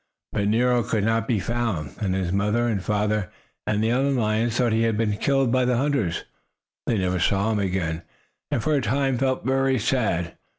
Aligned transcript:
But 0.33 0.47
Nero 0.47 0.81
could 0.81 1.03
not 1.03 1.27
be 1.27 1.39
found, 1.39 1.93
and 1.99 2.15
his 2.15 2.29
father 2.31 2.67
and 2.67 2.81
mother 2.89 3.29
and 3.67 3.83
the 3.83 3.91
other 3.91 4.09
lions 4.09 4.57
thought 4.57 4.71
he 4.73 4.81
had 4.81 4.97
been 4.97 5.15
killed 5.17 5.51
by 5.51 5.63
the 5.63 5.77
hunters. 5.77 6.23
They 6.87 6.97
never 6.97 7.19
saw 7.19 7.51
him 7.51 7.59
again, 7.59 8.01
and, 8.49 8.63
for 8.63 8.73
a 8.73 8.81
time, 8.81 9.19
felt 9.19 9.45
very 9.45 9.77
sad. 9.77 10.35